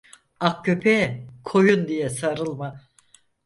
[0.39, 2.81] Ak köpeğe koyun diye sarılma.